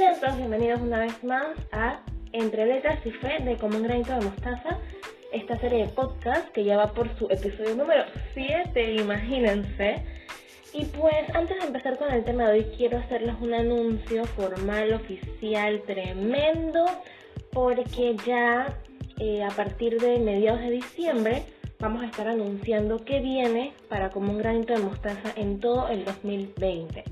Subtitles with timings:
[0.00, 2.00] Sean todos bienvenidos una vez más a
[2.32, 4.78] Entre Letras y Fe de Como un Granito de Mostaza,
[5.30, 10.02] esta serie de podcast que ya va por su episodio número 7, imagínense.
[10.72, 14.94] Y pues antes de empezar con el tema de hoy quiero hacerles un anuncio formal,
[14.94, 16.86] oficial, tremendo,
[17.52, 18.74] porque ya
[19.18, 21.42] eh, a partir de mediados de diciembre
[21.78, 26.06] vamos a estar anunciando qué viene para Como un Granito de Mostaza en todo el
[26.06, 27.04] 2020.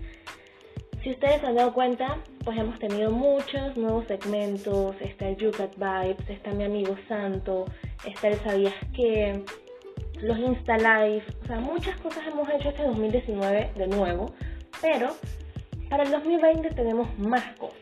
[1.03, 4.97] Si ustedes se han dado cuenta, pues hemos tenido muchos nuevos segmentos.
[5.01, 7.67] Está el Yucat Vibes, está mi amigo Santo,
[8.05, 9.45] está el Sabías que,
[10.21, 11.25] los Insta Live.
[11.45, 14.33] O sea, muchas cosas hemos hecho este 2019 de nuevo.
[14.81, 15.15] Pero
[15.89, 17.77] para el 2020 tenemos más cosas.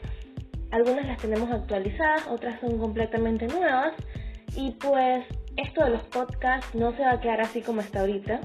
[0.71, 3.95] Algunas las tenemos actualizadas, otras son completamente nuevas.
[4.55, 5.25] Y pues
[5.57, 8.41] esto de los podcasts no se va a quedar así como está ahorita.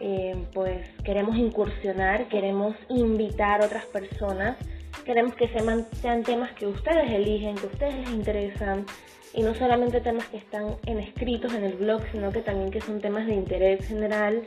[0.00, 4.56] Eh, pues queremos incursionar, queremos invitar a otras personas,
[5.04, 8.86] queremos que sean, temas que ustedes eligen, que ustedes les interesan
[9.34, 12.80] y no solamente temas que están en escritos en el blog, sino que también que
[12.80, 14.42] son temas de interés general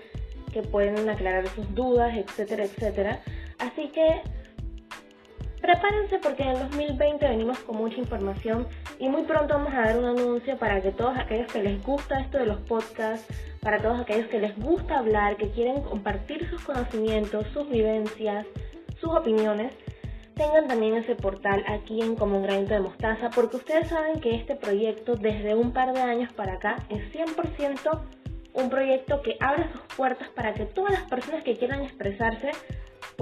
[0.53, 3.19] que pueden aclarar sus dudas, etcétera, etcétera.
[3.59, 4.21] Así que
[5.61, 8.67] prepárense porque en el 2020 venimos con mucha información
[8.99, 12.19] y muy pronto vamos a dar un anuncio para que todos aquellos que les gusta
[12.19, 13.27] esto de los podcasts,
[13.61, 18.47] para todos aquellos que les gusta hablar, que quieren compartir sus conocimientos, sus vivencias,
[18.99, 19.73] sus opiniones,
[20.35, 24.55] tengan también ese portal aquí en Como Granito de Mostaza, porque ustedes saben que este
[24.55, 28.01] proyecto desde un par de años para acá es 100%
[28.53, 32.51] un proyecto que abre sus puertas para que todas las personas que quieran expresarse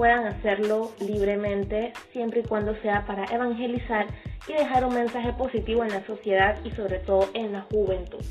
[0.00, 4.06] puedan hacerlo libremente, siempre y cuando sea para evangelizar
[4.48, 8.24] y dejar un mensaje positivo en la sociedad y sobre todo en la juventud.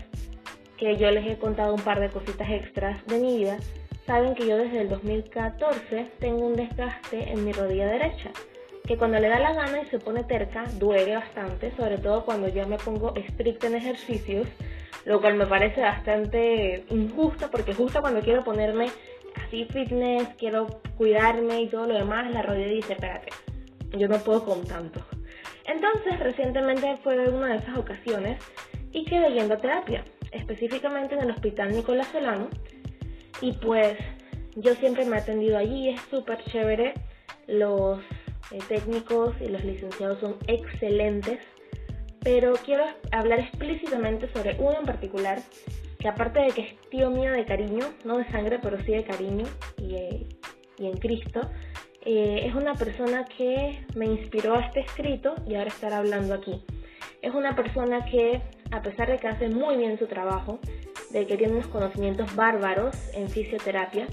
[0.76, 3.56] que yo les he contado un par de cositas extras de mi vida,
[4.06, 8.30] saben que yo desde el 2014 tengo un desgaste en mi rodilla derecha,
[8.86, 12.48] que cuando le da la gana y se pone terca duele bastante, sobre todo cuando
[12.48, 14.48] yo me pongo estricta en ejercicios,
[15.04, 18.88] lo cual me parece bastante injusto porque justo cuando quiero ponerme
[19.36, 23.30] así fitness, quiero cuidarme y todo lo demás, la rodilla dice, espérate,
[23.96, 25.00] yo no puedo con tanto.
[25.66, 28.42] Entonces, recientemente fue una de esas ocasiones
[28.92, 32.48] y quedé yendo a terapia específicamente en el Hospital Nicolás Solano.
[33.40, 33.96] Y pues
[34.56, 36.94] yo siempre me he atendido allí, es súper chévere.
[37.46, 38.00] Los
[38.50, 41.38] eh, técnicos y los licenciados son excelentes.
[42.22, 45.40] Pero quiero hablar explícitamente sobre uno en particular,
[45.98, 49.04] que aparte de que es tío mío de cariño, no de sangre, pero sí de
[49.04, 49.44] cariño
[49.78, 50.26] y, eh,
[50.78, 51.40] en Cristo,
[52.04, 56.64] eh, es una persona que me inspiró a este escrito y ahora estar hablando aquí.
[57.22, 58.40] Es una persona que
[58.72, 60.58] a pesar de que hace muy bien su trabajo,
[61.10, 64.06] de que tiene unos conocimientos bárbaros en fisioterapia,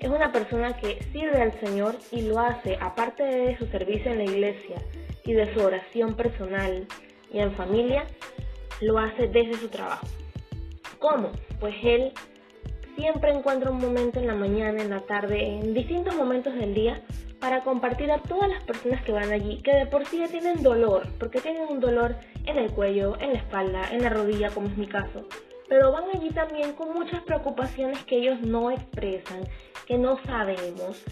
[0.00, 4.18] es una persona que sirve al Señor y lo hace, aparte de su servicio en
[4.18, 4.76] la iglesia
[5.24, 6.86] y de su oración personal
[7.32, 8.06] y en familia,
[8.80, 10.06] lo hace desde su trabajo.
[10.98, 11.30] ¿Cómo?
[11.60, 12.12] Pues él
[12.96, 17.02] siempre encuentra un momento en la mañana, en la tarde, en distintos momentos del día
[17.40, 21.06] para compartir a todas las personas que van allí, que de por sí tienen dolor,
[21.18, 22.16] porque tienen un dolor
[22.46, 25.26] en el cuello, en la espalda, en la rodilla, como es mi caso.
[25.68, 29.42] Pero van allí también con muchas preocupaciones que ellos no expresan,
[29.86, 31.04] que no sabemos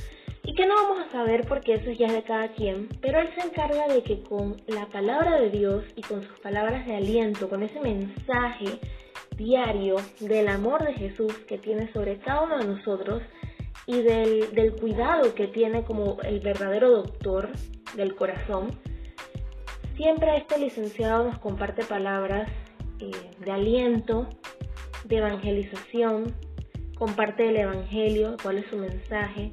[0.44, 2.88] y que no vamos a saber porque eso ya es de cada quien.
[3.00, 6.87] Pero Él se encarga de que con la palabra de Dios y con sus palabras
[6.87, 8.78] de aliento, con ese mensaje
[9.37, 13.22] diario del amor de Jesús que tiene sobre cada uno de nosotros,
[13.87, 17.50] y del, cuidado que tiene como el verdadero doctor
[17.96, 18.70] del corazón,
[19.96, 22.49] siempre este licenciado nos comparte palabras
[23.00, 23.11] eh,
[23.41, 24.29] de aliento,
[25.05, 26.35] de evangelización,
[26.96, 29.52] comparte el evangelio, cuál es su mensaje,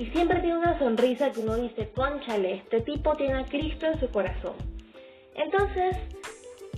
[0.00, 4.00] y siempre tiene una sonrisa que uno dice, conchale, este tipo tiene a Cristo en
[4.00, 4.54] su corazón.
[5.34, 5.94] Entonces,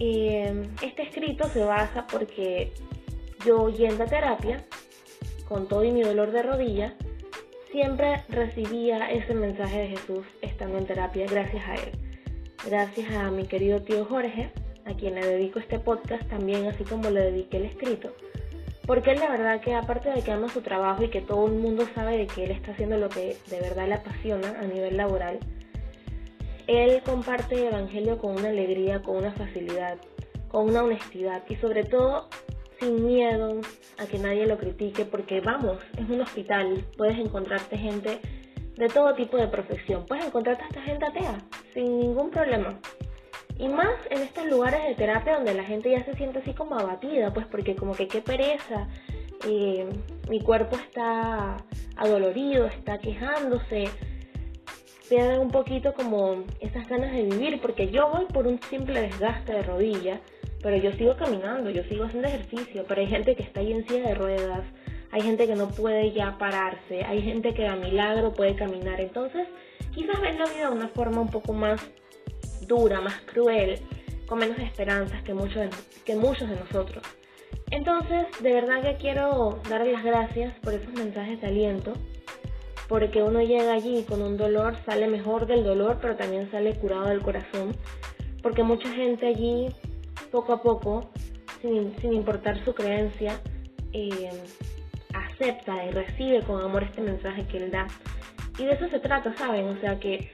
[0.01, 2.73] eh, este escrito se basa porque
[3.47, 4.65] yo yendo a terapia,
[5.49, 6.97] con todo y mi dolor de rodilla,
[7.71, 11.93] siempre recibía ese mensaje de Jesús estando en terapia gracias a él.
[12.67, 14.51] Gracias a mi querido tío Jorge,
[14.85, 18.13] a quien le dedico este podcast también, así como le dediqué el escrito.
[18.87, 21.55] Porque él la verdad que aparte de que ama su trabajo y que todo el
[21.55, 24.97] mundo sabe de que él está haciendo lo que de verdad le apasiona a nivel
[24.97, 25.39] laboral,
[26.67, 29.99] Él comparte el Evangelio con una alegría, con una facilidad,
[30.49, 32.29] con una honestidad y sobre todo
[32.81, 33.61] sin miedo
[33.99, 38.21] a que nadie lo critique porque vamos, es un hospital, puedes encontrarte gente
[38.77, 41.39] de todo tipo de profesión, puedes encontrarte hasta gente atea,
[41.73, 42.81] sin ningún problema.
[43.59, 46.79] Y más en estos lugares de terapia donde la gente ya se siente así como
[46.79, 48.89] abatida, pues porque como que qué pereza,
[49.47, 49.89] eh,
[50.29, 51.57] mi cuerpo está
[51.97, 53.89] adolorido, está quejándose,
[55.09, 59.53] pierden un poquito como esas ganas de vivir, porque yo voy por un simple desgaste
[59.53, 60.21] de rodilla,
[60.63, 63.87] pero yo sigo caminando, yo sigo haciendo ejercicio, pero hay gente que está ahí en
[63.87, 64.65] silla de ruedas,
[65.11, 69.47] hay gente que no puede ya pararse, hay gente que a milagro puede caminar, entonces
[69.95, 71.81] quizás ven la vida de una forma un poco más
[72.73, 73.79] dura, más cruel,
[74.27, 75.71] con menos esperanzas que muchos de,
[76.05, 77.05] que muchos de nosotros.
[77.71, 81.93] Entonces, de verdad que quiero dar las gracias por esos mensajes de aliento,
[82.89, 87.09] porque uno llega allí con un dolor, sale mejor del dolor, pero también sale curado
[87.09, 87.77] del corazón,
[88.43, 89.69] porque mucha gente allí,
[90.31, 91.11] poco a poco,
[91.61, 93.39] sin, importar su creencia,
[93.93, 94.31] eh,
[95.15, 97.87] acepta y recibe con amor este mensaje que él da.
[98.59, 99.67] Y de eso se trata, ¿saben?
[99.67, 100.31] O sea que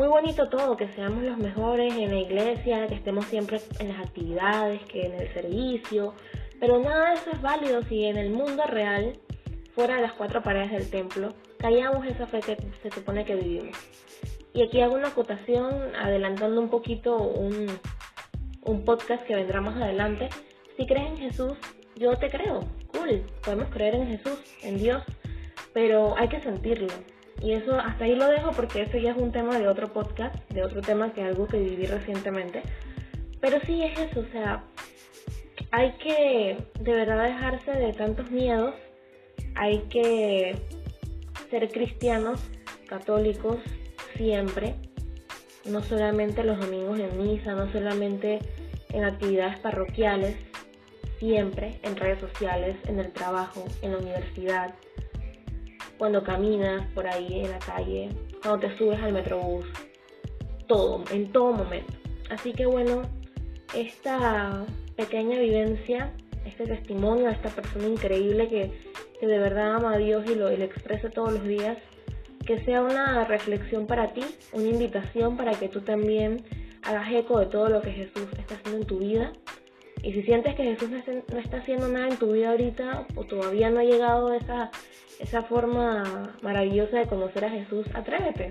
[0.00, 3.98] muy bonito todo, que seamos los mejores en la iglesia, que estemos siempre en las
[3.98, 6.14] actividades, que en el servicio,
[6.58, 9.18] pero nada de eso es válido si en el mundo real,
[9.74, 13.76] fuera de las cuatro paredes del templo, callamos esa fe que se supone que vivimos.
[14.54, 17.66] Y aquí hago una acotación adelantando un poquito un,
[18.62, 20.30] un podcast que vendrá más adelante.
[20.78, 21.58] Si crees en Jesús,
[21.96, 25.02] yo te creo, cool, podemos creer en Jesús, en Dios,
[25.74, 26.88] pero hay que sentirlo.
[27.40, 30.34] Y eso hasta ahí lo dejo porque eso ya es un tema de otro podcast,
[30.50, 32.62] de otro tema que algo que viví recientemente.
[33.40, 34.64] Pero sí es eso, o sea,
[35.70, 38.74] hay que de verdad dejarse de tantos miedos,
[39.54, 40.56] hay que
[41.50, 42.40] ser cristianos,
[42.86, 43.58] católicos,
[44.16, 44.74] siempre,
[45.64, 48.40] no solamente los domingos en misa, no solamente
[48.90, 50.36] en actividades parroquiales,
[51.18, 54.74] siempre en redes sociales, en el trabajo, en la universidad,
[56.00, 58.08] cuando caminas por ahí en la calle,
[58.42, 59.66] cuando te subes al metrobús,
[60.66, 61.92] todo, en todo momento.
[62.30, 63.02] Así que bueno,
[63.76, 64.64] esta
[64.96, 66.10] pequeña vivencia,
[66.46, 70.56] este testimonio de esta persona increíble que, de verdad ama a Dios y lo, y
[70.56, 71.76] lo expresa todos los días,
[72.46, 74.24] que sea una reflexión para ti,
[74.54, 76.42] una invitación para que tú también
[76.82, 79.32] hagas eco de todo lo que Jesús está haciendo en tu vida.
[80.02, 83.70] Y si sientes que Jesús no está haciendo nada en tu vida ahorita o todavía
[83.70, 84.70] no ha llegado esa
[85.20, 88.48] esa forma maravillosa de conocer a Jesús, atrévete.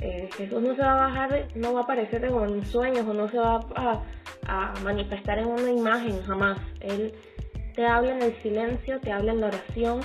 [0.00, 3.28] Eh, Jesús no se va a bajar, no va a aparecer en sueños o no
[3.28, 4.02] se va a,
[4.46, 6.58] a manifestar en una imagen jamás.
[6.80, 7.12] Él
[7.74, 10.00] te habla en el silencio, te habla en la oración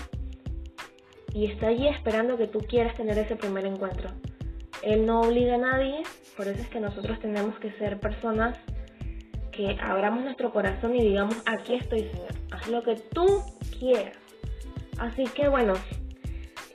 [1.34, 4.10] y está allí esperando que tú quieras tener ese primer encuentro.
[4.84, 6.04] Él no obliga a nadie,
[6.36, 8.60] por eso es que nosotros tenemos que ser personas
[9.58, 13.42] que abramos nuestro corazón y digamos, aquí estoy Señor, haz lo que tú
[13.80, 14.16] quieras.
[15.00, 15.74] Así que bueno,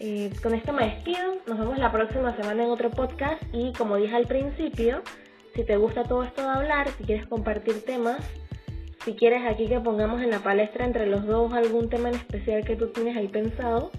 [0.00, 1.36] eh, con esto me despido.
[1.46, 3.40] Nos vemos la próxima semana en otro podcast.
[3.52, 5.02] Y como dije al principio,
[5.54, 8.18] si te gusta todo esto de hablar, si quieres compartir temas,
[9.04, 12.64] si quieres aquí que pongamos en la palestra entre los dos algún tema en especial
[12.64, 13.92] que tú tienes ahí pensado,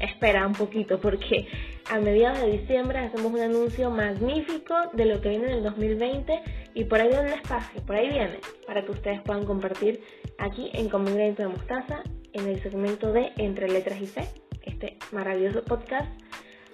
[0.00, 1.46] espera un poquito porque
[1.90, 6.40] a mediados de diciembre hacemos un anuncio magnífico de lo que viene en el 2020
[6.78, 10.00] y por ahí un espacio, por ahí viene, para que ustedes puedan compartir
[10.38, 14.28] aquí en Conveniente de Mostaza en el segmento de Entre Letras y Fe,
[14.62, 16.08] este maravilloso podcast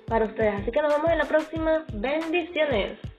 [0.07, 0.61] para ustedes.
[0.61, 1.87] Así que nos vemos en la próxima.
[1.95, 3.14] Bendiciones.